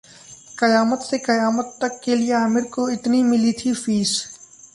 'कयामत 0.57 1.01
से 1.01 1.17
कयामत 1.19 1.77
तक' 1.81 1.99
के 2.03 2.15
लिए 2.15 2.33
आमिर 2.35 2.63
को 2.73 2.89
इतनी 2.89 3.21
मिली 3.23 3.51
थी 3.55 3.73
फीस 3.75 4.17